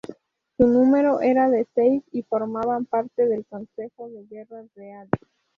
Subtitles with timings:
[0.57, 5.07] Su número era de seis y formaban parte del consejo de guerra real.